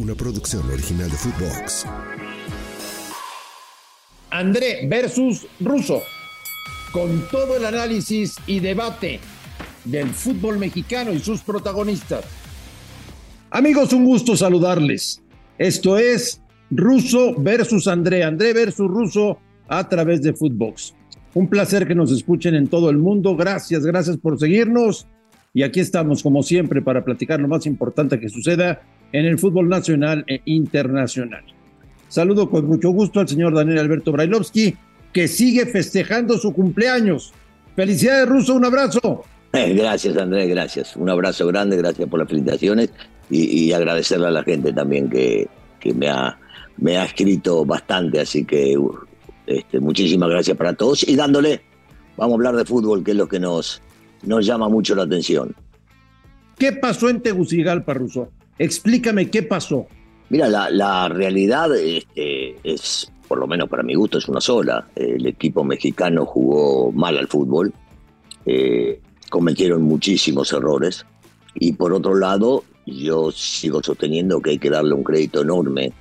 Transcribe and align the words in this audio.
una 0.00 0.14
producción 0.14 0.66
original 0.70 1.10
de 1.10 1.16
Footbox. 1.16 1.86
André 4.30 4.88
versus 4.88 5.46
Russo, 5.60 6.02
con 6.90 7.28
todo 7.30 7.56
el 7.58 7.66
análisis 7.66 8.36
y 8.46 8.60
debate 8.60 9.20
del 9.84 10.08
fútbol 10.08 10.58
mexicano 10.58 11.12
y 11.12 11.18
sus 11.18 11.42
protagonistas. 11.42 12.24
Amigos, 13.50 13.92
un 13.92 14.06
gusto 14.06 14.36
saludarles. 14.36 15.22
Esto 15.58 15.98
es 15.98 16.40
Russo 16.70 17.34
versus 17.36 17.86
André, 17.86 18.24
André 18.24 18.54
versus 18.54 18.88
Russo 18.88 19.38
a 19.68 19.86
través 19.86 20.22
de 20.22 20.32
Footbox. 20.32 20.94
Un 21.34 21.46
placer 21.48 21.86
que 21.86 21.94
nos 21.94 22.10
escuchen 22.10 22.54
en 22.54 22.68
todo 22.68 22.88
el 22.88 22.96
mundo. 22.96 23.36
Gracias, 23.36 23.84
gracias 23.84 24.16
por 24.16 24.38
seguirnos. 24.38 25.06
Y 25.52 25.62
aquí 25.62 25.80
estamos, 25.80 26.22
como 26.22 26.42
siempre, 26.42 26.80
para 26.80 27.04
platicar 27.04 27.38
lo 27.38 27.48
más 27.48 27.66
importante 27.66 28.18
que 28.18 28.30
suceda 28.30 28.80
en 29.12 29.26
el 29.26 29.38
fútbol 29.38 29.68
nacional 29.68 30.24
e 30.26 30.40
internacional. 30.44 31.44
Saludo 32.08 32.50
con 32.50 32.66
mucho 32.66 32.90
gusto 32.90 33.20
al 33.20 33.28
señor 33.28 33.54
Daniel 33.54 33.78
Alberto 33.78 34.12
Brailovsky, 34.12 34.76
que 35.12 35.28
sigue 35.28 35.66
festejando 35.66 36.38
su 36.38 36.52
cumpleaños. 36.52 37.32
Felicidades, 37.76 38.28
Russo, 38.28 38.54
un 38.54 38.64
abrazo. 38.64 39.24
Eh, 39.52 39.74
gracias, 39.74 40.16
Andrés, 40.16 40.48
gracias. 40.48 40.96
Un 40.96 41.08
abrazo 41.08 41.46
grande, 41.46 41.76
gracias 41.76 42.08
por 42.08 42.20
las 42.20 42.28
felicitaciones 42.28 42.90
y, 43.30 43.72
agradecerle 43.72 44.26
a 44.26 44.30
la 44.30 44.42
gente 44.42 44.72
también 44.72 45.08
que, 45.08 45.48
que 45.78 45.94
me, 45.94 46.08
ha, 46.08 46.36
me 46.76 46.96
ha 46.96 47.04
escrito 47.04 47.64
bastante, 47.64 48.20
así 48.20 48.44
que 48.44 48.76
este, 49.46 49.78
muchísimas 49.78 50.28
gracias 50.30 50.56
para 50.56 50.72
todos 50.74 51.06
y 51.08 51.14
dándole, 51.14 51.62
vamos 52.16 52.32
a 52.32 52.36
hablar 52.36 52.56
de 52.56 52.64
fútbol, 52.64 53.04
que 53.04 53.12
es 53.12 53.16
lo 53.16 53.28
que 53.28 53.38
nos, 53.38 53.82
nos 54.24 54.44
llama 54.44 54.68
mucho 54.68 54.94
la 54.94 55.04
atención. 55.04 55.54
¿Qué 56.58 56.72
pasó 56.72 57.08
en 57.08 57.22
Tegucigalpa, 57.22 57.94
Russo? 57.94 58.30
Explícame 58.60 59.30
qué 59.30 59.42
pasó. 59.42 59.86
Mira, 60.28 60.46
la, 60.46 61.08
realidad 61.08 61.74
este, 61.74 62.56
es, 62.62 63.10
por 63.26 63.38
lo 63.38 63.46
menos 63.46 63.70
para 63.70 63.82
mi 63.82 63.94
gusto, 63.94 64.18
es 64.18 64.28
una 64.28 64.42
sola. 64.42 64.86
El 64.94 65.24
equipo 65.24 65.64
mexicano 65.64 66.26
jugó 66.26 66.92
mal 66.92 67.16
al 67.16 67.26
fútbol, 67.26 67.72
eh, 68.44 69.00
cometieron 69.30 69.80
muchísimos 69.80 70.52
errores 70.52 71.06
y 71.54 71.72
por 71.72 71.94
otro 71.94 72.14
lado, 72.14 72.64
yo 72.84 73.30
sigo 73.32 73.82
sosteniendo 73.82 74.42
que 74.42 74.50
hay 74.50 74.58
que 74.58 74.68
darle 74.68 74.92
un 74.92 75.04
crédito 75.04 75.40
enorme 75.40 75.94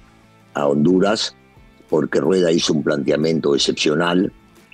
a 0.54 0.68
Honduras 0.68 1.34
porque 1.88 2.20
Rueda 2.20 2.52
hizo 2.52 2.74
un 2.74 2.84
planteamiento 2.84 3.56
excepcional 3.56 4.34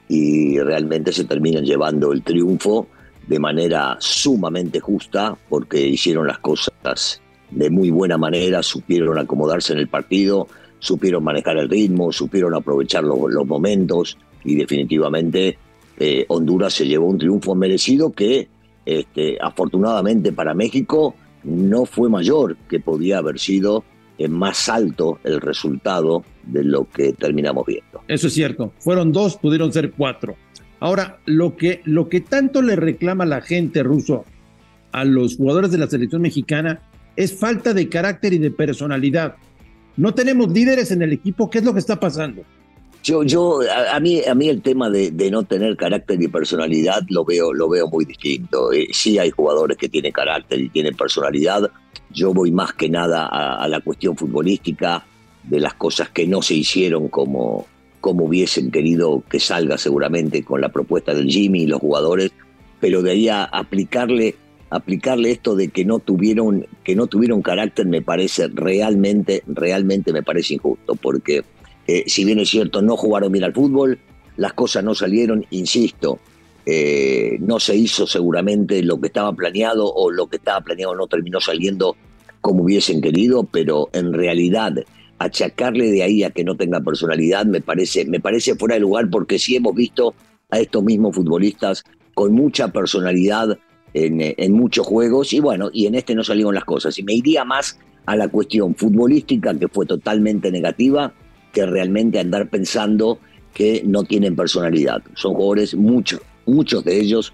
y 0.09 0.57
realmente 0.57 1.13
se 1.13 1.25
terminan 1.25 1.63
llevando 1.63 2.13
el 2.13 2.23
triunfo 2.23 2.87
de 3.27 3.37
manera 3.37 3.95
sumamente 3.99 4.79
justa 4.79 5.37
porque 5.49 5.85
hicieron 5.85 6.25
las 6.25 6.39
cosas 6.39 7.21
de 7.55 7.69
muy 7.69 7.89
buena 7.89 8.17
manera, 8.17 8.61
supieron 8.61 9.17
acomodarse 9.17 9.73
en 9.73 9.79
el 9.79 9.87
partido, 9.87 10.47
supieron 10.79 11.23
manejar 11.23 11.57
el 11.57 11.69
ritmo, 11.69 12.11
supieron 12.11 12.53
aprovechar 12.53 13.03
los, 13.03 13.45
momentos 13.45 14.17
y 14.43 14.55
definitivamente 14.55 15.57
eh, 15.97 16.25
Honduras 16.27 16.73
se 16.73 16.85
llevó 16.85 17.07
un 17.07 17.17
triunfo 17.17 17.55
merecido 17.55 18.11
que 18.11 18.49
este, 18.85 19.37
afortunadamente 19.41 20.31
para 20.33 20.53
México 20.53 21.15
no 21.43 21.85
fue 21.85 22.09
mayor, 22.09 22.57
que 22.69 22.79
podía 22.79 23.19
haber 23.19 23.39
sido 23.39 23.83
eh, 24.17 24.27
más 24.27 24.67
alto 24.67 25.19
el 25.23 25.39
resultado 25.39 26.23
de 26.43 26.63
lo 26.63 26.87
que 26.89 27.13
terminamos 27.13 27.65
viendo. 27.65 28.01
Eso 28.07 28.27
es 28.27 28.33
cierto, 28.33 28.73
fueron 28.79 29.11
dos, 29.13 29.37
pudieron 29.37 29.71
ser 29.71 29.91
cuatro. 29.91 30.35
Ahora, 30.81 31.19
lo 31.25 31.55
que, 31.55 31.81
lo 31.85 32.09
que 32.09 32.19
tanto 32.19 32.61
le 32.61 32.75
reclama 32.75 33.25
la 33.25 33.41
gente 33.41 33.81
ruso 33.81 34.25
a 34.91 35.05
los 35.05 35.37
jugadores 35.37 35.71
de 35.71 35.77
la 35.77 35.87
selección 35.87 36.21
mexicana 36.21 36.81
es 37.15 37.37
falta 37.37 37.73
de 37.73 37.89
carácter 37.89 38.33
y 38.33 38.37
de 38.37 38.51
personalidad. 38.51 39.35
No 39.97 40.13
tenemos 40.13 40.51
líderes 40.51 40.91
en 40.91 41.01
el 41.01 41.13
equipo. 41.13 41.49
¿Qué 41.49 41.59
es 41.59 41.63
lo 41.63 41.73
que 41.73 41.79
está 41.79 41.99
pasando? 41.99 42.43
Yo, 43.03 43.23
yo, 43.23 43.59
a, 43.91 43.99
mí, 43.99 44.21
a 44.23 44.33
mí 44.33 44.49
el 44.49 44.61
tema 44.61 44.89
de, 44.89 45.11
no 45.29 45.43
tener 45.43 45.77
carácter 45.77 46.21
y 46.21 46.27
personalidad 46.27 47.03
lo 47.09 47.23
veo, 47.23 47.53
lo 47.53 47.69
veo 47.69 47.87
muy 47.87 48.03
distinto. 48.03 48.73
Eh, 48.73 48.87
sí 48.91 49.19
hay 49.19 49.29
jugadores 49.29 49.77
que 49.77 49.87
tienen 49.87 50.11
carácter 50.11 50.59
y 50.59 50.69
tienen 50.69 50.95
personalidad. 50.95 51.69
Yo 52.11 52.33
voy 52.33 52.51
más 52.51 52.73
que 52.73 52.89
nada 52.89 53.27
a, 53.27 53.67
la 53.67 53.79
cuestión 53.81 54.17
futbolística, 54.17 55.05
de 55.43 55.59
las 55.59 55.75
cosas 55.75 56.09
que 56.09 56.25
no 56.25 56.41
se 56.41 56.55
hicieron 56.55 57.07
como, 57.09 57.67
como 58.01 58.25
hubiesen 58.25 58.71
querido 58.71 59.23
que 59.29 59.39
salga 59.39 59.77
seguramente 59.77 60.43
con 60.43 60.59
la 60.59 60.69
propuesta 60.69 61.13
del 61.13 61.29
Jimmy 61.29 61.63
y 61.63 61.67
los 61.67 61.79
jugadores, 61.79 62.31
pero 62.79 63.03
de 63.03 63.11
ahí 63.11 63.29
a 63.29 63.43
aplicarle 63.43 64.35
aplicarle 64.69 65.31
esto 65.31 65.55
de 65.55 65.69
que 65.69 65.85
no 65.85 65.99
tuvieron 65.99 66.65
que 66.83 66.95
no 66.95 67.07
tuvieron 67.07 67.41
carácter 67.41 67.85
me 67.85 68.01
parece 68.01 68.47
realmente 68.47 69.43
realmente 69.47 70.11
me 70.11 70.23
parece 70.23 70.55
injusto 70.55 70.95
porque 70.95 71.43
eh, 71.87 72.03
si 72.07 72.25
bien 72.25 72.39
es 72.39 72.49
cierto 72.49 72.81
no 72.81 72.97
jugaron 72.97 73.31
bien 73.31 73.43
al 73.43 73.53
fútbol 73.53 73.99
las 74.37 74.53
cosas 74.53 74.83
no 74.83 74.95
salieron 74.95 75.45
insisto 75.51 76.19
eh, 76.65 77.37
no 77.41 77.59
se 77.59 77.75
hizo 77.75 78.07
seguramente 78.07 78.81
lo 78.81 78.99
que 78.99 79.07
estaba 79.07 79.31
planeado 79.33 79.91
o 79.93 80.09
lo 80.09 80.27
que 80.27 80.37
estaba 80.37 80.61
planeado 80.61 80.95
no 80.95 81.05
terminó 81.05 81.39
saliendo 81.39 81.95
como 82.41 82.63
hubiesen 82.63 83.01
querido 83.01 83.43
pero 83.43 83.89
en 83.93 84.13
realidad 84.13 84.73
achacarle 85.19 85.91
de 85.91 86.01
ahí 86.01 86.23
a 86.23 86.31
que 86.31 86.43
no 86.43 86.57
tenga 86.57 86.81
personalidad 86.81 87.45
me 87.45 87.61
parece 87.61 88.05
me 88.05 88.19
parece 88.19 88.55
fuera 88.55 88.75
de 88.75 88.81
lugar 88.81 89.11
porque 89.11 89.37
sí 89.37 89.55
hemos 89.55 89.75
visto 89.75 90.15
a 90.49 90.59
estos 90.59 90.83
mismos 90.83 91.15
futbolistas 91.15 91.83
con 92.15 92.33
mucha 92.33 92.69
personalidad 92.69 93.59
en, 93.95 94.53
muchos 94.53 94.85
juegos 94.85 95.31
y 95.31 95.39
bueno, 95.39 95.69
y 95.71 95.85
en 95.85 95.95
este 95.95 96.15
no 96.15 96.23
salieron 96.23 96.53
las 96.53 96.65
cosas. 96.65 96.97
Y 96.99 97.03
me 97.03 97.13
iría 97.13 97.45
más 97.45 97.79
a 98.05 98.15
la 98.15 98.27
cuestión 98.27 98.75
futbolística, 98.75 99.57
que 99.57 99.69
fue 99.69 99.85
totalmente 99.85 100.51
negativa, 100.51 101.13
que 101.53 101.65
realmente 101.65 102.19
andar 102.19 102.49
pensando 102.49 103.19
que 103.53 103.83
no 103.85 104.03
tienen 104.03 104.35
personalidad. 104.35 105.01
Son 105.15 105.33
jugadores, 105.33 105.75
muchos, 105.75 106.21
muchos 106.45 106.83
de 106.83 106.99
ellos, 106.99 107.33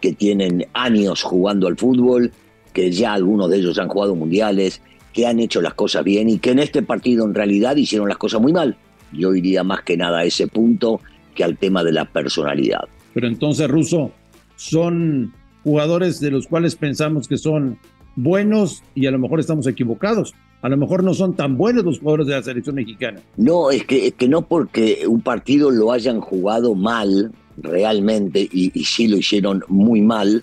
que 0.00 0.12
tienen 0.12 0.66
años 0.72 1.22
jugando 1.22 1.66
al 1.66 1.76
fútbol, 1.76 2.32
que 2.72 2.90
ya 2.90 3.12
algunos 3.12 3.50
de 3.50 3.58
ellos 3.58 3.78
han 3.78 3.88
jugado 3.88 4.14
mundiales, 4.14 4.80
que 5.12 5.26
han 5.26 5.40
hecho 5.40 5.60
las 5.60 5.74
cosas 5.74 6.04
bien 6.04 6.30
y 6.30 6.38
que 6.38 6.52
en 6.52 6.60
este 6.60 6.82
partido 6.82 7.26
en 7.26 7.34
realidad 7.34 7.76
hicieron 7.76 8.08
las 8.08 8.18
cosas 8.18 8.40
muy 8.40 8.52
mal. 8.52 8.76
Yo 9.12 9.34
iría 9.34 9.62
más 9.62 9.82
que 9.82 9.96
nada 9.96 10.20
a 10.20 10.24
ese 10.24 10.46
punto 10.46 11.00
que 11.34 11.44
al 11.44 11.58
tema 11.58 11.84
de 11.84 11.92
la 11.92 12.06
personalidad. 12.06 12.84
Pero 13.12 13.26
entonces, 13.26 13.68
Russo, 13.68 14.12
son 14.56 15.32
jugadores 15.68 16.18
de 16.18 16.30
los 16.30 16.46
cuales 16.46 16.76
pensamos 16.76 17.28
que 17.28 17.36
son 17.36 17.78
buenos 18.16 18.82
y 18.94 19.04
a 19.04 19.10
lo 19.10 19.18
mejor 19.18 19.38
estamos 19.38 19.66
equivocados. 19.66 20.34
A 20.62 20.70
lo 20.70 20.78
mejor 20.78 21.04
no 21.04 21.12
son 21.12 21.34
tan 21.34 21.58
buenos 21.58 21.84
los 21.84 21.98
jugadores 21.98 22.26
de 22.26 22.32
la 22.32 22.42
selección 22.42 22.76
mexicana. 22.76 23.20
No, 23.36 23.70
es 23.70 23.84
que, 23.84 24.06
es 24.06 24.14
que 24.14 24.28
no 24.28 24.40
porque 24.42 25.04
un 25.06 25.20
partido 25.20 25.70
lo 25.70 25.92
hayan 25.92 26.20
jugado 26.22 26.74
mal 26.74 27.32
realmente 27.58 28.48
y, 28.50 28.72
y 28.72 28.84
sí 28.84 29.08
lo 29.08 29.18
hicieron 29.18 29.62
muy 29.68 30.00
mal, 30.00 30.42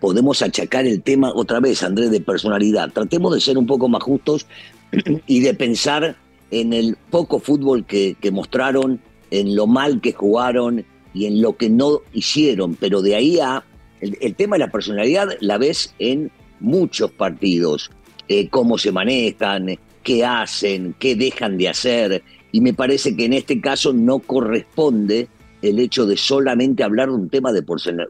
podemos 0.00 0.42
achacar 0.42 0.86
el 0.86 1.02
tema 1.02 1.30
otra 1.32 1.60
vez, 1.60 1.84
Andrés, 1.84 2.10
de 2.10 2.20
personalidad. 2.20 2.90
Tratemos 2.92 3.32
de 3.32 3.40
ser 3.40 3.56
un 3.56 3.66
poco 3.66 3.88
más 3.88 4.02
justos 4.02 4.46
y 5.28 5.38
de 5.38 5.54
pensar 5.54 6.16
en 6.50 6.72
el 6.72 6.96
poco 7.10 7.38
fútbol 7.38 7.84
que, 7.84 8.16
que 8.20 8.32
mostraron, 8.32 9.00
en 9.30 9.54
lo 9.54 9.68
mal 9.68 10.00
que 10.00 10.12
jugaron 10.12 10.84
y 11.14 11.26
en 11.26 11.40
lo 11.40 11.56
que 11.56 11.70
no 11.70 12.00
hicieron, 12.12 12.74
pero 12.74 13.02
de 13.02 13.14
ahí 13.14 13.38
a 13.38 13.64
el, 14.00 14.34
tema 14.34 14.56
de 14.56 14.60
la 14.60 14.70
personalidad 14.70 15.28
la 15.40 15.58
ves 15.58 15.94
en 15.98 16.30
muchos 16.60 17.10
partidos, 17.10 17.90
eh, 18.28 18.48
cómo 18.48 18.78
se 18.78 18.92
manejan, 18.92 19.78
qué 20.02 20.24
hacen, 20.24 20.94
qué 20.98 21.16
dejan 21.16 21.56
de 21.56 21.68
hacer, 21.68 22.22
y 22.52 22.60
me 22.60 22.74
parece 22.74 23.16
que 23.16 23.24
en 23.24 23.32
este 23.32 23.60
caso 23.60 23.92
no 23.92 24.20
corresponde 24.20 25.28
el 25.62 25.78
hecho 25.78 26.06
de 26.06 26.16
solamente 26.16 26.84
hablar 26.84 27.08
de 27.08 27.14
un 27.14 27.28
tema 27.28 27.52
de 27.52 27.64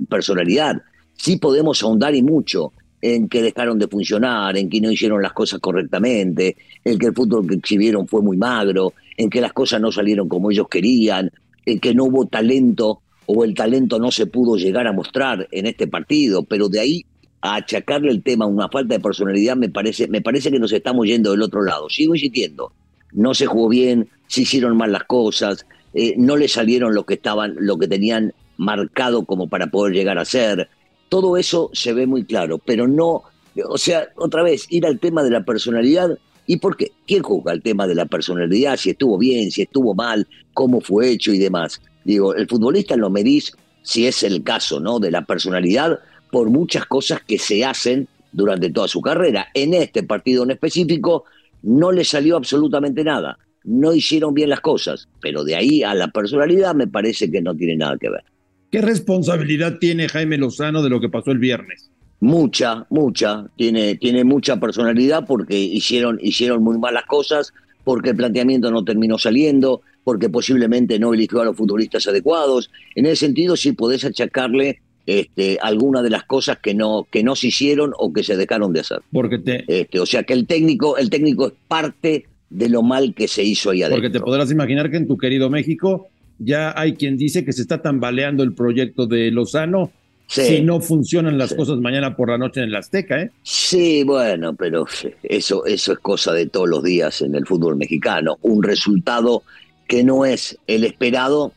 personalidad. 0.08 0.82
Sí 1.16 1.36
podemos 1.36 1.82
ahondar 1.82 2.14
y 2.14 2.22
mucho 2.22 2.72
en 3.00 3.28
que 3.28 3.42
dejaron 3.42 3.78
de 3.78 3.86
funcionar, 3.86 4.56
en 4.56 4.68
que 4.68 4.80
no 4.80 4.90
hicieron 4.90 5.22
las 5.22 5.32
cosas 5.32 5.60
correctamente, 5.60 6.56
en 6.84 6.98
que 6.98 7.06
el 7.06 7.14
fútbol 7.14 7.46
que 7.46 7.54
exhibieron 7.54 8.08
fue 8.08 8.22
muy 8.22 8.36
magro, 8.36 8.94
en 9.16 9.30
que 9.30 9.40
las 9.40 9.52
cosas 9.52 9.80
no 9.80 9.92
salieron 9.92 10.28
como 10.28 10.50
ellos 10.50 10.68
querían, 10.68 11.30
en 11.64 11.80
que 11.80 11.94
no 11.94 12.04
hubo 12.04 12.26
talento 12.26 13.02
o 13.26 13.44
el 13.44 13.54
talento 13.54 13.98
no 13.98 14.10
se 14.10 14.26
pudo 14.26 14.56
llegar 14.56 14.86
a 14.86 14.92
mostrar 14.92 15.48
en 15.50 15.66
este 15.66 15.86
partido, 15.86 16.44
pero 16.44 16.68
de 16.68 16.80
ahí 16.80 17.06
a 17.40 17.56
achacarle 17.56 18.10
el 18.10 18.22
tema 18.22 18.46
a 18.46 18.48
una 18.48 18.68
falta 18.68 18.94
de 18.94 19.00
personalidad 19.00 19.56
me 19.56 19.68
parece, 19.68 20.08
me 20.08 20.22
parece 20.22 20.50
que 20.50 20.58
nos 20.58 20.72
estamos 20.72 21.06
yendo 21.06 21.30
del 21.30 21.42
otro 21.42 21.62
lado. 21.62 21.90
Sigo 21.90 22.14
insistiendo, 22.14 22.72
no 23.12 23.34
se 23.34 23.46
jugó 23.46 23.68
bien, 23.68 24.08
se 24.26 24.42
hicieron 24.42 24.76
mal 24.76 24.92
las 24.92 25.04
cosas, 25.04 25.66
eh, 25.92 26.14
no 26.16 26.36
le 26.36 26.48
salieron 26.48 26.94
lo 26.94 27.04
que 27.04 27.14
estaban, 27.14 27.54
lo 27.58 27.78
que 27.78 27.86
tenían 27.86 28.32
marcado 28.56 29.24
como 29.24 29.48
para 29.48 29.66
poder 29.66 29.94
llegar 29.94 30.18
a 30.18 30.24
ser. 30.24 30.68
Todo 31.08 31.36
eso 31.36 31.70
se 31.72 31.92
ve 31.92 32.06
muy 32.06 32.24
claro, 32.24 32.58
pero 32.58 32.88
no, 32.88 33.22
o 33.68 33.78
sea, 33.78 34.08
otra 34.16 34.42
vez, 34.42 34.66
ir 34.70 34.86
al 34.86 34.98
tema 34.98 35.22
de 35.22 35.30
la 35.30 35.44
personalidad. 35.44 36.18
¿Y 36.46 36.58
por 36.58 36.76
qué? 36.76 36.92
¿Quién 37.06 37.22
juzga 37.22 37.52
el 37.52 37.62
tema 37.62 37.86
de 37.86 37.94
la 37.94 38.06
personalidad? 38.06 38.76
Si 38.76 38.90
estuvo 38.90 39.16
bien, 39.16 39.50
si 39.50 39.62
estuvo 39.62 39.94
mal, 39.94 40.26
cómo 40.52 40.80
fue 40.80 41.10
hecho 41.10 41.32
y 41.32 41.38
demás. 41.38 41.80
Digo, 42.04 42.34
el 42.34 42.46
futbolista 42.46 42.96
lo 42.96 43.10
medís, 43.10 43.56
si 43.82 44.06
es 44.06 44.22
el 44.22 44.42
caso, 44.42 44.80
¿no? 44.80 44.98
De 44.98 45.10
la 45.10 45.24
personalidad, 45.24 45.98
por 46.30 46.50
muchas 46.50 46.86
cosas 46.86 47.20
que 47.26 47.38
se 47.38 47.64
hacen 47.64 48.08
durante 48.32 48.70
toda 48.70 48.88
su 48.88 49.00
carrera. 49.00 49.48
En 49.54 49.74
este 49.74 50.02
partido 50.02 50.44
en 50.44 50.50
específico, 50.50 51.24
no 51.62 51.92
le 51.92 52.04
salió 52.04 52.36
absolutamente 52.36 53.04
nada, 53.04 53.38
no 53.64 53.94
hicieron 53.94 54.34
bien 54.34 54.50
las 54.50 54.60
cosas, 54.60 55.08
pero 55.20 55.44
de 55.44 55.56
ahí 55.56 55.82
a 55.82 55.94
la 55.94 56.08
personalidad 56.08 56.74
me 56.74 56.86
parece 56.86 57.30
que 57.30 57.40
no 57.40 57.56
tiene 57.56 57.76
nada 57.76 57.96
que 57.98 58.10
ver. 58.10 58.24
¿Qué 58.70 58.82
responsabilidad 58.82 59.78
tiene 59.78 60.08
Jaime 60.08 60.36
Lozano 60.36 60.82
de 60.82 60.90
lo 60.90 61.00
que 61.00 61.08
pasó 61.08 61.30
el 61.30 61.38
viernes? 61.38 61.90
Mucha, 62.20 62.86
mucha, 62.90 63.46
tiene, 63.56 63.96
tiene 63.96 64.24
mucha 64.24 64.58
personalidad 64.58 65.26
porque 65.26 65.58
hicieron, 65.58 66.18
hicieron 66.20 66.62
muy 66.62 66.78
malas 66.78 67.04
cosas, 67.06 67.52
porque 67.84 68.10
el 68.10 68.16
planteamiento 68.16 68.70
no 68.70 68.84
terminó 68.84 69.18
saliendo, 69.18 69.82
porque 70.04 70.28
posiblemente 70.28 70.98
no 70.98 71.14
eligió 71.14 71.40
a 71.40 71.46
los 71.46 71.56
futbolistas 71.56 72.06
adecuados. 72.06 72.70
En 72.94 73.06
ese 73.06 73.26
sentido, 73.26 73.56
sí 73.56 73.72
podés 73.72 74.04
achacarle 74.04 74.80
este, 75.06 75.58
algunas 75.60 76.02
de 76.02 76.10
las 76.10 76.24
cosas 76.24 76.58
que 76.58 76.74
no, 76.74 77.06
que 77.10 77.22
no 77.24 77.34
se 77.34 77.48
hicieron 77.48 77.92
o 77.98 78.12
que 78.12 78.22
se 78.22 78.36
dejaron 78.36 78.72
de 78.72 78.80
hacer. 78.80 79.00
Porque 79.12 79.38
te... 79.38 79.64
Este, 79.66 79.98
o 79.98 80.06
sea 80.06 80.22
que 80.22 80.34
el 80.34 80.46
técnico, 80.46 80.96
el 80.96 81.10
técnico 81.10 81.48
es 81.48 81.54
parte 81.66 82.26
de 82.50 82.68
lo 82.68 82.82
mal 82.82 83.14
que 83.14 83.26
se 83.26 83.42
hizo 83.42 83.70
ahí 83.70 83.82
adentro. 83.82 84.02
Porque 84.02 84.18
te 84.18 84.24
podrás 84.24 84.50
imaginar 84.50 84.90
que 84.90 84.98
en 84.98 85.08
tu 85.08 85.16
querido 85.16 85.50
México 85.50 86.08
ya 86.38 86.72
hay 86.76 86.94
quien 86.94 87.16
dice 87.16 87.44
que 87.44 87.52
se 87.52 87.62
está 87.62 87.80
tambaleando 87.80 88.42
el 88.42 88.54
proyecto 88.54 89.06
de 89.06 89.30
Lozano 89.30 89.90
si 90.26 90.62
no 90.62 90.80
funcionan 90.80 91.38
las 91.38 91.54
cosas 91.54 91.78
mañana 91.78 92.16
por 92.16 92.30
la 92.30 92.38
noche 92.38 92.60
en 92.60 92.68
el 92.68 92.76
Azteca, 92.76 93.20
¿eh? 93.20 93.30
Sí, 93.42 94.02
bueno, 94.04 94.54
pero 94.54 94.86
eso, 95.22 95.64
eso 95.66 95.92
es 95.92 95.98
cosa 95.98 96.32
de 96.32 96.46
todos 96.46 96.68
los 96.68 96.82
días 96.82 97.20
en 97.22 97.34
el 97.34 97.46
fútbol 97.46 97.76
mexicano. 97.76 98.38
Un 98.42 98.62
resultado 98.62 99.42
que 99.86 100.04
no 100.04 100.24
es 100.24 100.58
el 100.66 100.84
esperado 100.84 101.52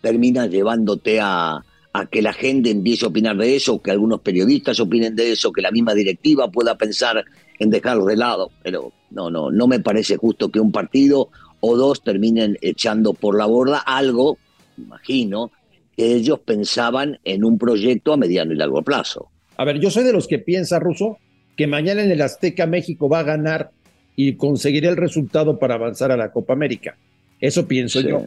termina 0.00 0.46
llevándote 0.46 1.20
a, 1.20 1.64
que 2.10 2.22
la 2.22 2.32
gente 2.32 2.70
empiece 2.70 3.04
a 3.04 3.08
opinar 3.08 3.36
de 3.36 3.56
eso, 3.56 3.80
que 3.80 3.90
algunos 3.90 4.20
periodistas 4.20 4.80
opinen 4.80 5.14
de 5.14 5.32
eso, 5.32 5.52
que 5.52 5.62
la 5.62 5.70
misma 5.70 5.94
directiva 5.94 6.50
pueda 6.50 6.76
pensar 6.76 7.24
en 7.58 7.70
dejarlo 7.70 8.06
de 8.06 8.16
lado. 8.16 8.50
Pero 8.62 8.92
no, 9.10 9.30
no, 9.30 9.50
no 9.50 9.66
me 9.66 9.78
parece 9.78 10.16
justo 10.16 10.50
que 10.50 10.58
un 10.58 10.72
partido 10.72 11.28
o 11.60 11.76
dos 11.76 12.02
terminen 12.02 12.58
echando 12.60 13.12
por 13.12 13.38
la 13.38 13.46
borda 13.46 13.78
algo, 13.78 14.38
imagino, 14.76 15.52
que 15.96 16.14
ellos 16.14 16.40
pensaban 16.40 17.20
en 17.24 17.44
un 17.44 17.58
proyecto 17.58 18.12
a 18.12 18.16
mediano 18.16 18.52
y 18.52 18.56
largo 18.56 18.82
plazo. 18.82 19.28
A 19.56 19.64
ver, 19.64 19.78
yo 19.78 19.90
soy 19.90 20.04
de 20.04 20.12
los 20.12 20.26
que 20.26 20.38
piensa, 20.38 20.78
Ruso, 20.78 21.18
que 21.56 21.66
mañana 21.66 22.02
en 22.02 22.10
el 22.10 22.22
Azteca 22.22 22.66
México 22.66 23.08
va 23.08 23.20
a 23.20 23.24
ganar 23.24 23.70
y 24.16 24.34
conseguirá 24.34 24.90
el 24.90 24.96
resultado 24.96 25.58
para 25.58 25.74
avanzar 25.74 26.10
a 26.12 26.16
la 26.16 26.32
Copa 26.32 26.52
América. 26.52 26.96
Eso 27.40 27.66
pienso 27.66 28.00
yo. 28.00 28.24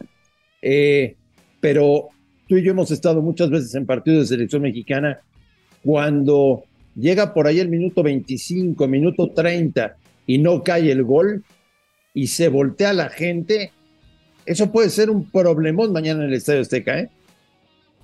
Eh, 0.62 1.14
pero 1.60 2.08
tú 2.48 2.56
y 2.56 2.62
yo 2.62 2.72
hemos 2.72 2.90
estado 2.90 3.22
muchas 3.22 3.50
veces 3.50 3.74
en 3.74 3.86
partidos 3.86 4.20
de 4.28 4.36
selección 4.36 4.62
mexicana 4.62 5.20
cuando 5.82 6.64
llega 6.94 7.32
por 7.32 7.46
ahí 7.46 7.60
el 7.60 7.68
minuto 7.68 8.02
25, 8.02 8.88
minuto 8.88 9.30
30 9.30 9.96
y 10.26 10.38
no 10.38 10.62
cae 10.62 10.90
el 10.90 11.04
gol 11.04 11.44
y 12.14 12.26
se 12.28 12.48
voltea 12.48 12.92
la 12.92 13.08
gente, 13.08 13.72
eso 14.44 14.72
puede 14.72 14.90
ser 14.90 15.10
un 15.10 15.30
problemón 15.30 15.92
mañana 15.92 16.24
en 16.24 16.30
el 16.30 16.34
Estadio 16.34 16.62
Azteca, 16.62 16.98
¿eh? 16.98 17.10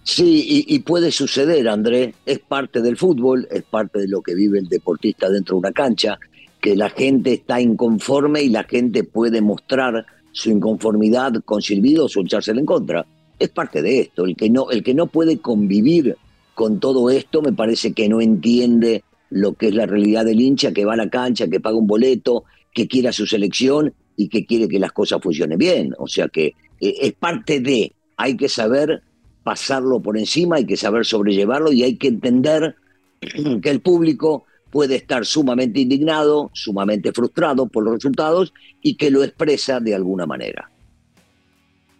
Sí, 0.04 0.64
y, 0.66 0.78
puede 0.80 1.12
suceder, 1.12 1.68
André, 1.68 2.14
es 2.26 2.40
parte 2.40 2.82
del 2.82 2.96
fútbol, 2.96 3.46
es 3.52 3.62
parte 3.62 4.00
de 4.00 4.08
lo 4.08 4.20
que 4.20 4.34
vive 4.34 4.58
el 4.58 4.68
deportista 4.68 5.30
dentro 5.30 5.54
de 5.54 5.60
una 5.60 5.72
cancha, 5.72 6.18
que 6.62 6.76
la 6.76 6.88
gente 6.88 7.34
está 7.34 7.60
inconforme 7.60 8.40
y 8.40 8.48
la 8.48 8.62
gente 8.62 9.04
puede 9.04 9.42
mostrar 9.42 10.06
su 10.30 10.48
inconformidad 10.48 11.34
con 11.44 11.60
silbidos 11.60 12.16
o 12.16 12.20
echársela 12.20 12.60
en 12.60 12.66
contra 12.66 13.04
es 13.38 13.48
parte 13.48 13.82
de 13.82 14.00
esto. 14.00 14.24
El 14.24 14.36
que 14.36 14.48
no, 14.48 14.70
el 14.70 14.82
que 14.82 14.94
no 14.94 15.08
puede 15.08 15.38
convivir 15.38 16.16
con 16.54 16.78
todo 16.78 17.10
esto 17.10 17.42
me 17.42 17.52
parece 17.52 17.92
que 17.92 18.08
no 18.08 18.20
entiende 18.20 19.02
lo 19.28 19.54
que 19.54 19.68
es 19.68 19.74
la 19.74 19.86
realidad 19.86 20.24
del 20.24 20.40
hincha 20.40 20.72
que 20.72 20.84
va 20.84 20.92
a 20.92 20.96
la 20.96 21.10
cancha, 21.10 21.48
que 21.48 21.58
paga 21.58 21.76
un 21.76 21.86
boleto, 21.86 22.44
que 22.72 22.86
quiere 22.86 23.08
a 23.08 23.12
su 23.12 23.26
selección 23.26 23.92
y 24.16 24.28
que 24.28 24.46
quiere 24.46 24.68
que 24.68 24.78
las 24.78 24.92
cosas 24.92 25.20
funcionen 25.20 25.58
bien. 25.58 25.94
O 25.98 26.06
sea 26.06 26.28
que 26.28 26.54
eh, 26.80 26.94
es 27.00 27.12
parte 27.14 27.60
de, 27.60 27.92
hay 28.16 28.36
que 28.36 28.48
saber 28.48 29.02
pasarlo 29.42 30.00
por 30.00 30.16
encima, 30.16 30.56
hay 30.56 30.66
que 30.66 30.76
saber 30.76 31.04
sobrellevarlo 31.04 31.72
y 31.72 31.82
hay 31.82 31.96
que 31.96 32.08
entender 32.08 32.76
que 33.62 33.70
el 33.70 33.80
público 33.80 34.44
puede 34.72 34.96
estar 34.96 35.26
sumamente 35.26 35.80
indignado, 35.80 36.50
sumamente 36.54 37.12
frustrado 37.12 37.66
por 37.66 37.84
los 37.84 37.94
resultados 37.94 38.54
y 38.80 38.96
que 38.96 39.10
lo 39.10 39.22
expresa 39.22 39.78
de 39.78 39.94
alguna 39.94 40.26
manera. 40.26 40.70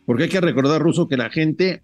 Porque 0.06 0.24
hay 0.24 0.28
que 0.30 0.40
recordar, 0.40 0.80
Ruso, 0.80 1.06
que 1.06 1.18
la 1.18 1.28
gente 1.28 1.82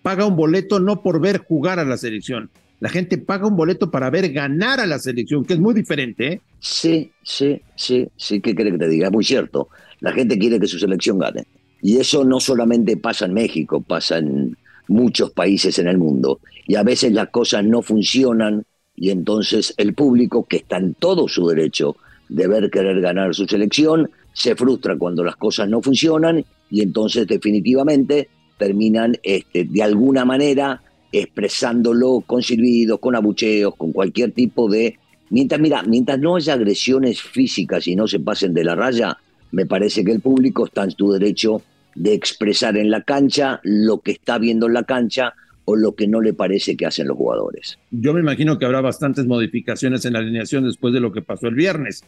paga 0.00 0.26
un 0.26 0.34
boleto 0.34 0.80
no 0.80 1.02
por 1.02 1.20
ver 1.20 1.38
jugar 1.38 1.78
a 1.78 1.84
la 1.84 1.98
selección. 1.98 2.50
La 2.80 2.88
gente 2.88 3.18
paga 3.18 3.46
un 3.46 3.56
boleto 3.56 3.90
para 3.90 4.10
ver 4.10 4.32
ganar 4.32 4.80
a 4.80 4.86
la 4.86 4.98
selección, 4.98 5.44
que 5.44 5.52
es 5.52 5.60
muy 5.60 5.74
diferente. 5.74 6.32
¿eh? 6.32 6.40
Sí, 6.58 7.12
sí, 7.22 7.60
sí, 7.76 8.08
sí, 8.16 8.40
¿qué 8.40 8.54
quiere 8.54 8.72
que 8.72 8.78
te 8.78 8.88
diga? 8.88 9.06
Es 9.08 9.12
muy 9.12 9.24
cierto. 9.24 9.68
La 10.00 10.12
gente 10.12 10.38
quiere 10.38 10.58
que 10.58 10.66
su 10.66 10.78
selección 10.78 11.18
gane. 11.18 11.46
Y 11.82 11.98
eso 11.98 12.24
no 12.24 12.40
solamente 12.40 12.96
pasa 12.96 13.26
en 13.26 13.34
México, 13.34 13.82
pasa 13.82 14.18
en 14.18 14.56
muchos 14.88 15.30
países 15.30 15.78
en 15.78 15.88
el 15.88 15.98
mundo. 15.98 16.40
Y 16.66 16.76
a 16.76 16.82
veces 16.82 17.12
las 17.12 17.28
cosas 17.28 17.64
no 17.64 17.82
funcionan 17.82 18.64
y 18.96 19.10
entonces 19.10 19.74
el 19.76 19.94
público, 19.94 20.44
que 20.44 20.58
está 20.58 20.76
en 20.76 20.94
todo 20.94 21.28
su 21.28 21.46
derecho 21.48 21.96
de 22.28 22.46
ver 22.46 22.70
querer 22.70 23.00
ganar 23.00 23.34
su 23.34 23.46
selección, 23.46 24.10
se 24.32 24.54
frustra 24.56 24.96
cuando 24.96 25.24
las 25.24 25.36
cosas 25.36 25.68
no 25.68 25.82
funcionan 25.82 26.44
y 26.70 26.82
entonces 26.82 27.26
definitivamente 27.26 28.28
terminan 28.58 29.16
este, 29.22 29.64
de 29.64 29.82
alguna 29.82 30.24
manera 30.24 30.82
expresándolo 31.10 32.22
con 32.26 32.42
silbidos, 32.42 32.98
con 32.98 33.14
abucheos, 33.14 33.74
con 33.76 33.92
cualquier 33.92 34.32
tipo 34.32 34.70
de... 34.70 34.98
Mientras, 35.28 35.60
mira, 35.60 35.82
mientras 35.82 36.18
no 36.18 36.36
haya 36.36 36.54
agresiones 36.54 37.20
físicas 37.20 37.86
y 37.86 37.96
no 37.96 38.06
se 38.06 38.20
pasen 38.20 38.54
de 38.54 38.64
la 38.64 38.74
raya, 38.74 39.18
me 39.50 39.66
parece 39.66 40.04
que 40.04 40.12
el 40.12 40.20
público 40.20 40.66
está 40.66 40.84
en 40.84 40.90
su 40.92 41.12
derecho 41.12 41.62
de 41.94 42.14
expresar 42.14 42.76
en 42.76 42.90
la 42.90 43.02
cancha 43.02 43.60
lo 43.62 44.00
que 44.00 44.12
está 44.12 44.38
viendo 44.38 44.66
en 44.66 44.74
la 44.74 44.84
cancha 44.84 45.34
o 45.64 45.76
lo 45.76 45.94
que 45.94 46.08
no 46.08 46.20
le 46.20 46.32
parece 46.34 46.76
que 46.76 46.86
hacen 46.86 47.08
los 47.08 47.16
jugadores. 47.16 47.78
Yo 47.90 48.12
me 48.12 48.20
imagino 48.20 48.58
que 48.58 48.64
habrá 48.64 48.80
bastantes 48.80 49.26
modificaciones 49.26 50.04
en 50.04 50.14
la 50.14 50.20
alineación 50.20 50.64
después 50.64 50.92
de 50.92 51.00
lo 51.00 51.12
que 51.12 51.22
pasó 51.22 51.48
el 51.48 51.54
viernes. 51.54 52.04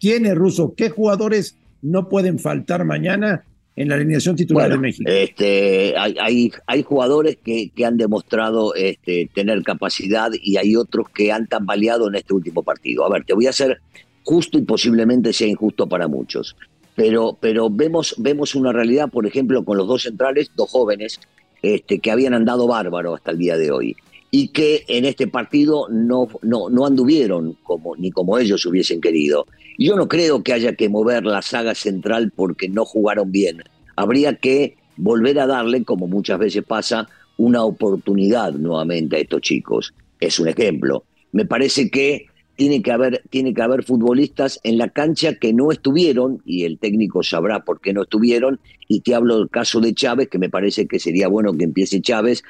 ¿Quién 0.00 0.26
es 0.26 0.34
ruso? 0.34 0.74
¿Qué 0.76 0.90
jugadores 0.90 1.56
no 1.82 2.08
pueden 2.08 2.38
faltar 2.38 2.84
mañana 2.84 3.44
en 3.76 3.88
la 3.88 3.94
alineación 3.94 4.36
titular 4.36 4.70
de 4.70 4.78
México? 4.78 5.10
Este, 5.10 5.94
hay, 5.96 6.52
hay, 6.66 6.82
jugadores 6.82 7.38
que, 7.42 7.70
que, 7.74 7.84
han 7.84 7.96
demostrado 7.96 8.74
este, 8.74 9.30
tener 9.34 9.62
capacidad 9.62 10.30
y 10.40 10.56
hay 10.56 10.76
otros 10.76 11.08
que 11.10 11.32
han 11.32 11.46
tambaleado 11.46 12.08
en 12.08 12.16
este 12.16 12.34
último 12.34 12.62
partido. 12.62 13.04
A 13.04 13.10
ver, 13.10 13.24
te 13.24 13.34
voy 13.34 13.46
a 13.46 13.50
hacer 13.50 13.80
justo 14.24 14.58
y 14.58 14.62
posiblemente 14.62 15.32
sea 15.32 15.48
injusto 15.48 15.88
para 15.88 16.06
muchos. 16.06 16.54
Pero, 16.94 17.38
pero 17.40 17.70
vemos, 17.70 18.14
vemos 18.18 18.54
una 18.54 18.72
realidad, 18.72 19.08
por 19.08 19.24
ejemplo, 19.24 19.64
con 19.64 19.78
los 19.78 19.86
dos 19.86 20.02
centrales, 20.02 20.50
dos 20.56 20.68
jóvenes, 20.68 21.20
este, 21.62 21.98
que 21.98 22.10
habían 22.10 22.34
andado 22.34 22.66
bárbaro 22.66 23.14
hasta 23.14 23.30
el 23.30 23.38
día 23.38 23.56
de 23.56 23.70
hoy 23.70 23.96
y 24.30 24.48
que 24.48 24.84
en 24.88 25.04
este 25.04 25.26
partido 25.26 25.88
no, 25.90 26.28
no, 26.42 26.68
no 26.68 26.86
anduvieron 26.86 27.56
como, 27.62 27.96
ni 27.96 28.10
como 28.10 28.38
ellos 28.38 28.64
hubiesen 28.66 29.00
querido. 29.00 29.46
Yo 29.78 29.96
no 29.96 30.08
creo 30.08 30.42
que 30.42 30.52
haya 30.52 30.74
que 30.74 30.88
mover 30.88 31.24
la 31.24 31.42
saga 31.42 31.74
central 31.74 32.32
porque 32.34 32.68
no 32.68 32.84
jugaron 32.84 33.32
bien. 33.32 33.62
Habría 33.96 34.34
que 34.34 34.76
volver 34.96 35.38
a 35.40 35.46
darle, 35.46 35.84
como 35.84 36.06
muchas 36.06 36.38
veces 36.38 36.64
pasa, 36.64 37.08
una 37.38 37.64
oportunidad 37.64 38.52
nuevamente 38.52 39.16
a 39.16 39.20
estos 39.20 39.40
chicos. 39.40 39.94
Es 40.20 40.38
un 40.38 40.48
ejemplo. 40.48 41.04
Me 41.32 41.46
parece 41.46 41.90
que 41.90 42.26
tiene 42.58 42.82
que 42.82 42.90
haber, 42.90 43.22
tiene 43.30 43.54
que 43.54 43.62
haber 43.62 43.84
futbolistas 43.84 44.58
en 44.64 44.78
la 44.78 44.88
cancha 44.88 45.34
que 45.34 45.52
no 45.52 45.70
estuvieron, 45.70 46.42
y 46.44 46.64
el 46.64 46.80
técnico 46.80 47.22
sabrá 47.22 47.64
por 47.64 47.80
qué 47.80 47.92
no 47.92 48.02
estuvieron, 48.02 48.58
y 48.88 49.00
te 49.00 49.14
hablo 49.14 49.38
del 49.38 49.48
caso 49.48 49.80
de 49.80 49.94
Chávez, 49.94 50.28
que 50.28 50.40
me 50.40 50.50
parece 50.50 50.88
que 50.88 50.98
sería 50.98 51.28
bueno 51.28 51.52
que 51.56 51.62
empiece 51.62 52.00
Chávez. 52.00 52.42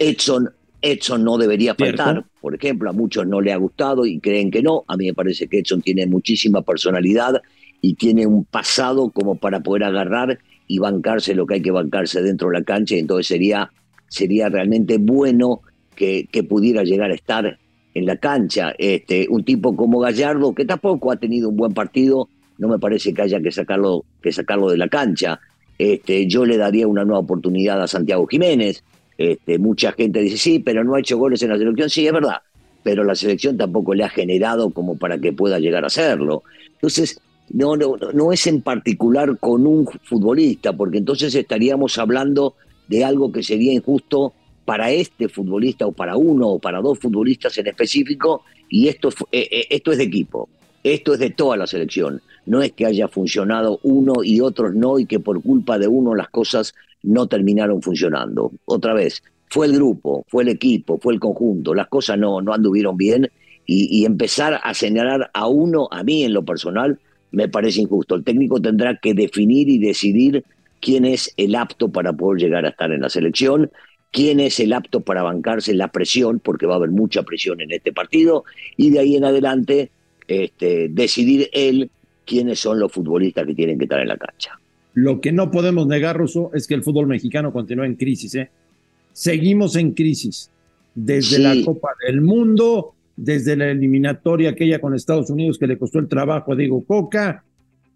Edson 0.00 0.50
Edson 0.82 1.22
no 1.22 1.38
debería 1.38 1.76
faltar, 1.76 2.24
por 2.40 2.56
ejemplo, 2.56 2.90
a 2.90 2.92
muchos 2.92 3.24
no 3.24 3.40
le 3.40 3.52
ha 3.52 3.56
gustado 3.56 4.04
y 4.04 4.18
creen 4.18 4.50
que 4.50 4.62
no. 4.62 4.84
A 4.88 4.96
mí 4.96 5.06
me 5.06 5.14
parece 5.14 5.46
que 5.46 5.60
Edson 5.60 5.80
tiene 5.80 6.08
muchísima 6.08 6.62
personalidad 6.62 7.40
y 7.80 7.94
tiene 7.94 8.26
un 8.26 8.44
pasado 8.44 9.10
como 9.10 9.36
para 9.36 9.60
poder 9.60 9.84
agarrar 9.84 10.40
y 10.66 10.80
bancarse 10.80 11.36
lo 11.36 11.46
que 11.46 11.54
hay 11.54 11.62
que 11.62 11.70
bancarse 11.70 12.20
dentro 12.20 12.48
de 12.48 12.58
la 12.58 12.64
cancha. 12.64 12.96
entonces 12.96 13.28
sería, 13.28 13.70
sería 14.08 14.48
realmente 14.48 14.98
bueno 14.98 15.60
que, 15.94 16.28
que, 16.32 16.42
pudiera 16.42 16.82
llegar 16.82 17.12
a 17.12 17.14
estar 17.14 17.58
en 17.94 18.06
la 18.06 18.16
cancha. 18.16 18.74
Este, 18.78 19.26
un 19.28 19.44
tipo 19.44 19.76
como 19.76 19.98
Gallardo, 20.00 20.54
que 20.54 20.64
tampoco 20.64 21.12
ha 21.12 21.16
tenido 21.16 21.48
un 21.48 21.56
buen 21.56 21.74
partido, 21.74 22.28
no 22.58 22.68
me 22.68 22.78
parece 22.78 23.12
que 23.12 23.22
haya 23.22 23.40
que 23.40 23.50
sacarlo, 23.50 24.04
que 24.22 24.32
sacarlo 24.32 24.70
de 24.70 24.78
la 24.78 24.88
cancha. 24.88 25.40
Este, 25.78 26.26
yo 26.26 26.44
le 26.44 26.56
daría 26.56 26.86
una 26.86 27.04
nueva 27.04 27.20
oportunidad 27.20 27.82
a 27.82 27.88
Santiago 27.88 28.26
Jiménez. 28.26 28.84
Este, 29.18 29.58
mucha 29.58 29.92
gente 29.92 30.20
dice, 30.20 30.36
sí, 30.36 30.58
pero 30.58 30.84
no 30.84 30.94
ha 30.94 31.00
hecho 31.00 31.18
goles 31.18 31.42
en 31.42 31.50
la 31.50 31.58
selección. 31.58 31.90
Sí, 31.90 32.06
es 32.06 32.12
verdad, 32.12 32.38
pero 32.82 33.04
la 33.04 33.14
selección 33.14 33.56
tampoco 33.56 33.94
le 33.94 34.04
ha 34.04 34.08
generado 34.08 34.70
como 34.70 34.96
para 34.96 35.18
que 35.18 35.32
pueda 35.32 35.58
llegar 35.58 35.84
a 35.84 35.88
hacerlo. 35.88 36.42
Entonces, 36.74 37.20
no, 37.50 37.76
no, 37.76 37.96
no 38.14 38.32
es 38.32 38.46
en 38.46 38.62
particular 38.62 39.38
con 39.38 39.66
un 39.66 39.86
futbolista, 39.86 40.72
porque 40.72 40.98
entonces 40.98 41.34
estaríamos 41.34 41.98
hablando 41.98 42.54
de 42.88 43.04
algo 43.04 43.32
que 43.32 43.42
sería 43.42 43.72
injusto 43.72 44.34
para 44.64 44.90
este 44.90 45.28
futbolista 45.28 45.86
o 45.86 45.92
para 45.92 46.16
uno 46.16 46.48
o 46.48 46.58
para 46.58 46.80
dos 46.80 46.98
futbolistas 46.98 47.56
en 47.58 47.66
específico, 47.66 48.44
y 48.68 48.88
esto, 48.88 49.10
eh, 49.30 49.48
eh, 49.50 49.66
esto 49.70 49.92
es 49.92 49.98
de 49.98 50.04
equipo. 50.04 50.48
Esto 50.84 51.14
es 51.14 51.20
de 51.20 51.30
toda 51.30 51.56
la 51.56 51.66
selección. 51.66 52.20
No 52.46 52.60
es 52.62 52.72
que 52.72 52.86
haya 52.86 53.06
funcionado 53.06 53.78
uno 53.82 54.14
y 54.24 54.40
otros 54.40 54.74
no 54.74 54.98
y 54.98 55.06
que 55.06 55.20
por 55.20 55.42
culpa 55.42 55.78
de 55.78 55.86
uno 55.86 56.14
las 56.14 56.28
cosas 56.28 56.74
no 57.02 57.26
terminaron 57.26 57.82
funcionando. 57.82 58.52
Otra 58.64 58.94
vez, 58.94 59.22
fue 59.48 59.66
el 59.66 59.74
grupo, 59.74 60.24
fue 60.28 60.42
el 60.42 60.48
equipo, 60.48 60.98
fue 60.98 61.12
el 61.14 61.20
conjunto. 61.20 61.74
Las 61.74 61.88
cosas 61.88 62.18
no, 62.18 62.40
no 62.40 62.52
anduvieron 62.52 62.96
bien 62.96 63.30
y, 63.66 64.00
y 64.00 64.06
empezar 64.06 64.60
a 64.62 64.74
señalar 64.74 65.30
a 65.34 65.46
uno, 65.46 65.88
a 65.90 66.02
mí 66.02 66.24
en 66.24 66.32
lo 66.32 66.44
personal, 66.44 66.98
me 67.30 67.48
parece 67.48 67.80
injusto. 67.80 68.14
El 68.14 68.24
técnico 68.24 68.60
tendrá 68.60 68.96
que 68.96 69.14
definir 69.14 69.68
y 69.68 69.78
decidir 69.78 70.44
quién 70.80 71.04
es 71.04 71.32
el 71.36 71.54
apto 71.54 71.90
para 71.90 72.12
poder 72.12 72.42
llegar 72.42 72.66
a 72.66 72.70
estar 72.70 72.90
en 72.92 73.00
la 73.00 73.08
selección, 73.08 73.70
quién 74.12 74.38
es 74.38 74.60
el 74.60 74.72
apto 74.72 75.00
para 75.00 75.22
bancarse 75.22 75.74
la 75.74 75.88
presión, 75.88 76.38
porque 76.38 76.66
va 76.66 76.74
a 76.74 76.76
haber 76.76 76.90
mucha 76.90 77.24
presión 77.24 77.60
en 77.60 77.72
este 77.72 77.92
partido, 77.92 78.44
y 78.76 78.90
de 78.90 79.00
ahí 79.00 79.16
en 79.16 79.24
adelante 79.24 79.90
este, 80.28 80.88
decidir 80.88 81.48
él 81.52 81.90
quiénes 82.24 82.60
son 82.60 82.78
los 82.78 82.92
futbolistas 82.92 83.46
que 83.46 83.54
tienen 83.54 83.78
que 83.78 83.84
estar 83.84 84.00
en 84.00 84.08
la 84.08 84.16
cancha. 84.16 84.58
Lo 84.94 85.20
que 85.20 85.32
no 85.32 85.50
podemos 85.50 85.86
negar, 85.86 86.16
Russo, 86.18 86.50
es 86.54 86.66
que 86.66 86.74
el 86.74 86.82
fútbol 86.82 87.06
mexicano 87.06 87.52
continúa 87.52 87.86
en 87.86 87.96
crisis. 87.96 88.34
¿eh? 88.34 88.50
Seguimos 89.12 89.74
en 89.76 89.92
crisis. 89.92 90.50
Desde 90.94 91.38
la 91.38 91.54
Copa 91.64 91.88
del 92.06 92.20
Mundo, 92.20 92.92
desde 93.16 93.56
la 93.56 93.70
eliminatoria 93.70 94.50
aquella 94.50 94.78
con 94.78 94.94
Estados 94.94 95.30
Unidos 95.30 95.58
que 95.58 95.66
le 95.66 95.78
costó 95.78 95.98
el 95.98 96.08
trabajo 96.08 96.52
a 96.52 96.56
Diego 96.56 96.84
Coca, 96.84 97.44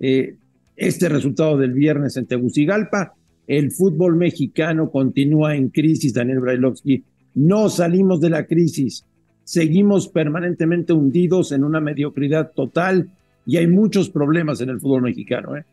eh, 0.00 0.34
este 0.76 1.10
resultado 1.10 1.58
del 1.58 1.74
viernes 1.74 2.16
en 2.16 2.24
Tegucigalpa, 2.24 3.14
el 3.46 3.70
fútbol 3.70 4.16
mexicano 4.16 4.90
continúa 4.90 5.54
en 5.54 5.68
crisis, 5.68 6.14
Daniel 6.14 6.40
Brailovsky. 6.40 7.04
No 7.34 7.68
salimos 7.68 8.20
de 8.20 8.30
la 8.30 8.46
crisis, 8.46 9.04
seguimos 9.44 10.08
permanentemente 10.08 10.92
hundidos 10.92 11.52
en 11.52 11.64
una 11.64 11.80
mediocridad 11.80 12.52
total 12.52 13.10
y 13.46 13.58
hay 13.58 13.66
muchos 13.66 14.10
problemas 14.10 14.60
en 14.60 14.70
el 14.70 14.80
fútbol 14.80 15.02
mexicano. 15.02 15.56
¿eh? 15.56 15.64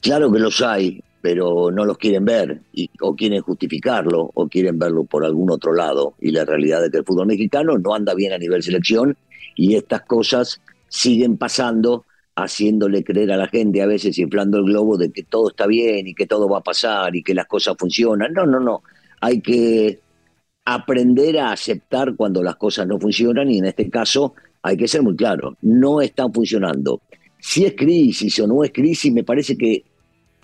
Claro 0.00 0.32
que 0.32 0.38
los 0.40 0.60
hay, 0.62 1.02
pero 1.20 1.70
no 1.70 1.84
los 1.84 1.96
quieren 1.96 2.24
ver 2.24 2.60
o 3.00 3.14
quieren 3.14 3.42
justificarlo 3.42 4.30
o 4.34 4.48
quieren 4.48 4.78
verlo 4.78 5.04
por 5.04 5.24
algún 5.24 5.50
otro 5.50 5.72
lado. 5.72 6.14
Y 6.20 6.32
la 6.32 6.44
realidad 6.44 6.84
es 6.84 6.90
que 6.90 6.98
el 6.98 7.04
fútbol 7.04 7.28
mexicano 7.28 7.78
no 7.78 7.94
anda 7.94 8.14
bien 8.14 8.32
a 8.32 8.38
nivel 8.38 8.62
selección 8.62 9.16
y 9.56 9.76
estas 9.76 10.02
cosas 10.02 10.60
siguen 10.88 11.36
pasando 11.36 12.04
haciéndole 12.36 13.04
creer 13.04 13.32
a 13.32 13.36
la 13.36 13.48
gente, 13.48 13.82
a 13.82 13.86
veces 13.86 14.18
inflando 14.18 14.58
el 14.58 14.64
globo 14.64 14.96
de 14.96 15.10
que 15.10 15.22
todo 15.22 15.50
está 15.50 15.66
bien 15.66 16.06
y 16.08 16.14
que 16.14 16.26
todo 16.26 16.48
va 16.48 16.58
a 16.58 16.62
pasar 16.62 17.14
y 17.14 17.22
que 17.22 17.34
las 17.34 17.46
cosas 17.46 17.76
funcionan. 17.78 18.32
No, 18.32 18.46
no, 18.46 18.60
no. 18.60 18.82
Hay 19.20 19.40
que 19.40 20.00
aprender 20.64 21.38
a 21.38 21.52
aceptar 21.52 22.16
cuando 22.16 22.42
las 22.42 22.56
cosas 22.56 22.86
no 22.86 22.98
funcionan 22.98 23.50
y 23.50 23.58
en 23.58 23.66
este 23.66 23.88
caso 23.90 24.34
hay 24.62 24.76
que 24.76 24.88
ser 24.88 25.02
muy 25.02 25.14
claro, 25.14 25.56
no 25.60 26.00
están 26.00 26.32
funcionando. 26.32 27.02
Si 27.38 27.66
es 27.66 27.74
crisis 27.76 28.40
o 28.40 28.46
no 28.46 28.64
es 28.64 28.72
crisis, 28.72 29.12
me 29.12 29.22
parece 29.22 29.58
que, 29.58 29.84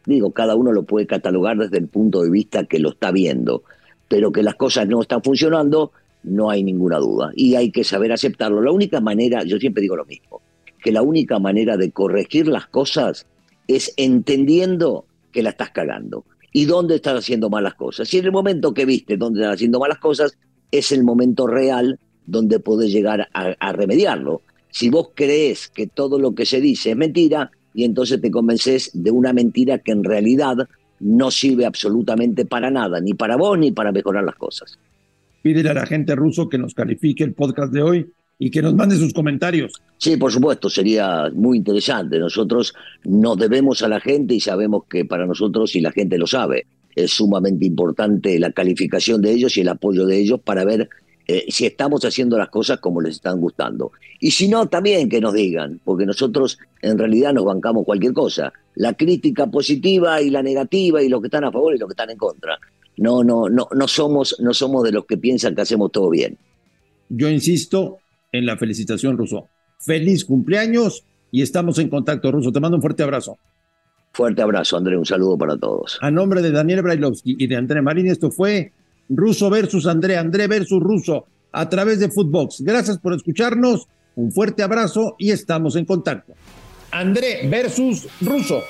digo, 0.05 0.31
cada 0.33 0.55
uno 0.55 0.73
lo 0.73 0.83
puede 0.83 1.07
catalogar 1.07 1.57
desde 1.57 1.79
el 1.79 1.89
punto 1.89 2.23
de 2.23 2.31
vista 2.31 2.65
que 2.65 2.79
lo 2.79 2.91
está 2.91 3.11
viendo, 3.13 3.63
pero 4.09 4.31
que 4.31 4.43
las 4.43 4.57
cosas 4.57 4.87
no 4.87 5.01
están 5.01 5.23
funcionando, 5.23 5.93
no 6.23 6.51
hay 6.51 6.63
ninguna 6.63 6.99
duda 6.99 7.31
y 7.35 7.55
hay 7.55 7.71
que 7.71 7.83
saber 7.83 8.13
aceptarlo. 8.13 8.61
La 8.61 8.73
única 8.73 9.01
manera, 9.01 9.43
yo 9.45 9.59
siempre 9.59 9.81
digo 9.81 9.97
lo 9.97 10.05
mismo, 10.05 10.43
que 10.81 10.93
la 10.93 11.03
única 11.03 11.39
manera 11.39 11.77
de 11.77 11.91
corregir 11.91 12.49
las 12.49 12.67
cosas 12.67 13.27
es 13.69 13.93
entendiendo 13.97 15.05
que 15.33 15.43
la 15.43 15.51
estás 15.51 15.71
cagando 15.71 16.25
y 16.53 16.65
dónde 16.65 16.97
estás 16.97 17.19
haciendo 17.19 17.51
malas 17.51 17.75
cosas. 17.75 18.13
Y 18.13 18.19
en 18.19 18.25
el 18.27 18.33
momento 18.33 18.75
que 18.75 18.85
viste 18.85 19.17
dónde 19.17 19.41
estás 19.41 19.55
haciendo 19.55 19.79
malas 19.79 19.99
cosas, 19.99 20.37
es 20.71 20.93
el 20.93 21.05
momento 21.05 21.47
real 21.47 21.99
donde 22.27 22.61
podés 22.61 22.93
llegar 22.93 23.29
a, 23.33 23.73
remediarlo. 23.73 24.43
Si 24.71 24.89
vos 24.89 25.11
crees 25.15 25.69
que 25.69 25.87
todo 25.87 26.19
lo 26.19 26.35
que 26.35 26.47
se 26.47 26.61
dice 26.61 26.91
es 26.91 26.97
mentira, 26.97 27.51
y 27.75 27.85
entonces 27.85 28.21
te 28.21 28.31
convences 28.31 28.91
de 28.95 29.11
una 29.11 29.33
mentira 29.33 29.79
que 29.79 29.93
en 29.93 30.05
realidad 30.05 30.57
no 31.01 31.31
sirve 31.31 31.67
absolutamente 31.67 32.45
para 32.45 32.71
nada, 32.71 33.01
ni 33.01 33.15
para 33.15 33.37
vos 33.37 33.59
ni 33.59 33.73
para 33.73 33.93
mejorar 33.93 34.25
las 34.25 34.37
cosas. 34.37 34.79
Pídele 35.43 35.71
a 35.71 35.75
la 35.75 35.87
gente 35.87 36.15
ruso 36.15 36.49
que 36.49 36.59
nos 36.59 36.75
califique 36.75 37.25
el 37.25 37.33
podcast 37.33 37.73
de 37.73 37.83
hoy 37.83 38.13
y 38.43 38.51
que 38.51 38.63
nos 38.63 38.75
mande 38.75 38.97
sus 38.97 39.13
comentarios. 39.13 39.71
Sí, 39.99 40.17
por 40.17 40.33
supuesto, 40.33 40.71
sería 40.71 41.31
muy 41.33 41.59
interesante. 41.59 42.19
Nosotros 42.19 42.75
nos 43.05 43.37
debemos 43.37 43.83
a 43.83 43.89
la 43.89 44.01
gente 44.01 44.35
y 44.35 44.41
sabemos 44.41 44.85
que 44.89 45.05
para 45.05 45.27
nosotros, 45.27 45.77
y 45.77 45.83
la 45.83 45.93
gente 45.93 46.17
lo 46.17 46.27
sabe, 46.27 46.67
es 46.97 47.13
sumamente 47.13 47.67
importante 47.67 48.39
la 48.39 48.51
calificación 48.51 49.21
de 49.21 49.33
ellos 49.33 49.57
y 49.59 49.61
el 49.61 49.69
apoyo 49.69 50.07
de 50.07 50.19
ellos 50.19 50.41
para 50.41 50.65
ver 50.65 50.89
eh, 51.27 51.45
si 51.49 51.67
estamos 51.67 52.03
haciendo 52.07 52.39
las 52.39 52.49
cosas 52.49 52.81
como 52.81 53.03
les 53.03 53.17
están 53.17 53.39
gustando. 53.41 53.93
Y 54.21 54.31
si 54.31 54.49
no, 54.49 54.67
también 54.69 55.11
que 55.11 55.21
nos 55.21 55.35
digan, 55.35 55.79
porque 55.85 56.07
nosotros 56.07 56.59
en 56.81 56.97
realidad 56.97 57.35
nos 57.35 57.45
bancamos 57.45 57.85
cualquier 57.85 58.15
cosa. 58.15 58.55
La 58.75 58.95
crítica 58.95 59.49
positiva 59.49 60.23
y 60.23 60.31
la 60.31 60.43
negativa 60.43 61.03
y 61.03 61.11
los 61.11 61.21
que 61.21 61.27
están 61.27 61.45
a 61.45 61.53
favor 61.53 61.75
y 61.75 61.79
los 61.79 61.89
que 61.89 61.93
están 61.93 62.09
en 62.09 62.17
contra. 62.17 62.59
No, 62.97 63.23
no, 63.23 63.51
no, 63.51 63.69
no 63.71 63.87
somos, 63.87 64.37
no 64.41 64.55
somos 64.55 64.83
de 64.83 64.93
los 64.93 65.05
que 65.05 65.19
piensan 65.19 65.55
que 65.55 65.61
hacemos 65.61 65.93
todo 65.93 66.09
bien. 66.09 66.39
Yo 67.11 67.29
insisto, 67.29 67.99
en 68.33 68.47
la 68.47 68.57
felicitación, 68.57 69.17
Ruso. 69.17 69.49
Feliz 69.79 70.25
cumpleaños 70.25 71.05
y 71.31 71.43
estamos 71.43 71.79
en 71.79 71.89
contacto, 71.89 72.31
Ruso. 72.31 72.53
Te 72.53 72.61
mando 72.61 72.77
un 72.77 72.83
fuerte 72.83 73.03
abrazo. 73.03 73.39
Fuerte 74.13 74.43
abrazo, 74.43 74.77
André. 74.77 74.97
Un 74.97 75.07
saludo 75.07 75.39
para 75.39 75.57
todos. 75.57 75.99
A 76.01 76.11
nombre 76.11 76.43
de 76.43 76.51
Daniel 76.51 76.83
Brailovsky 76.83 77.37
y 77.39 77.47
de 77.47 77.57
André 77.57 77.81
Marín, 77.81 78.09
esto 78.09 78.31
fue 78.31 78.73
Ruso 79.09 79.51
versus 79.51 79.87
André, 79.87 80.17
André 80.17 80.47
versus 80.47 80.81
Ruso 80.81 81.27
a 81.53 81.69
través 81.69 82.01
de 82.01 82.11
Footbox. 82.11 82.63
Gracias 82.63 82.99
por 82.99 83.15
escucharnos. 83.15 83.89
Un 84.17 84.33
fuerte 84.33 84.63
abrazo 84.63 85.15
y 85.19 85.31
estamos 85.31 85.77
en 85.77 85.85
contacto. 85.85 86.35
André 86.91 87.49
versus 87.49 88.09
Ruso. 88.21 88.61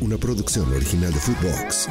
Una 0.00 0.18
producción 0.18 0.70
original 0.72 1.12
de 1.12 1.18
Footbox. 1.18 1.88